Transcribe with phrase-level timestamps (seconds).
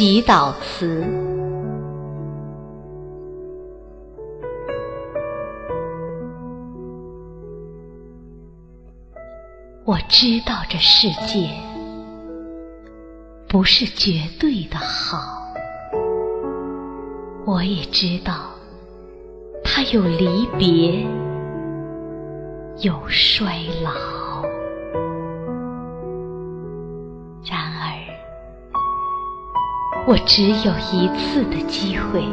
[0.00, 1.04] 祈祷词。
[9.84, 11.50] 我知道这世界
[13.46, 15.52] 不是绝对的好，
[17.44, 18.52] 我也知道
[19.62, 21.06] 它有离别，
[22.78, 24.49] 有衰老。
[30.06, 32.24] 我只有一次的机会，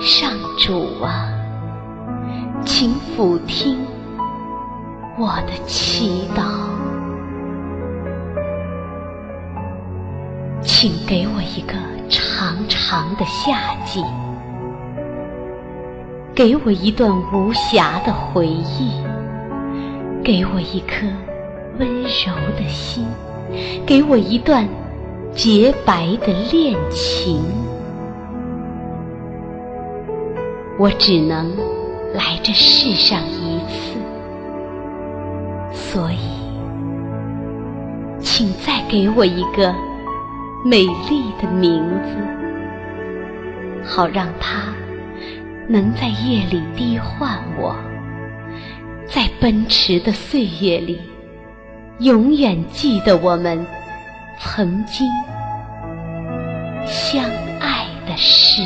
[0.00, 1.28] 上主啊，
[2.64, 3.78] 请俯听。
[5.16, 6.42] 我的祈祷，
[10.62, 11.74] 请给我一个
[12.08, 14.02] 长长的夏季，
[16.34, 18.92] 给我一段无暇的回忆，
[20.24, 21.06] 给我一颗
[21.78, 23.06] 温柔的心，
[23.86, 24.66] 给我一段
[25.34, 27.42] 洁白的恋情。
[30.78, 31.54] 我只能
[32.14, 33.98] 来这世上一次。
[35.72, 36.18] 所以，
[38.20, 39.74] 请再给我一个
[40.64, 42.16] 美丽的名字，
[43.84, 44.72] 好让它
[45.68, 47.74] 能在夜里低唤我，
[49.06, 51.00] 在奔驰的岁月里，
[51.98, 53.66] 永远记得我们
[54.42, 55.06] 曾经
[56.86, 57.24] 相
[57.60, 58.62] 爱的事。